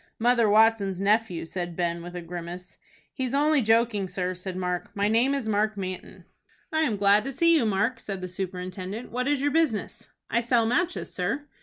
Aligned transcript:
"Mother 0.17 0.49
Watson's 0.49 0.99
nephew," 0.99 1.45
said 1.45 1.75
Ben, 1.75 2.01
with 2.01 2.15
a 2.15 2.23
grimace. 2.23 2.79
"He's 3.13 3.35
only 3.35 3.61
joking, 3.61 4.07
sir," 4.07 4.33
said 4.33 4.57
Mark. 4.57 4.89
"My 4.95 5.07
name 5.07 5.35
is 5.35 5.47
Mark 5.47 5.77
Manton." 5.77 6.25
"I 6.73 6.81
am 6.81 6.97
glad 6.97 7.23
to 7.25 7.31
see 7.31 7.55
you, 7.55 7.67
Mark," 7.67 7.99
said 7.99 8.19
the 8.19 8.27
superintendent. 8.27 9.11
"What 9.11 9.27
is 9.27 9.43
your 9.43 9.51
business?" 9.51 10.09
"I 10.27 10.41
sell 10.41 10.65
matches, 10.65 11.13
sir." 11.13 11.45